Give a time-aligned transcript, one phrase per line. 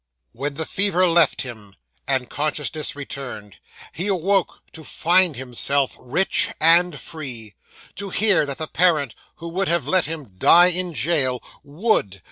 [0.31, 1.75] 'When the fever left him,
[2.07, 3.57] and consciousness returned,
[3.93, 7.53] he awoke to find himself rich and free,
[7.97, 12.19] to hear that the parent who would have let him die in jail would!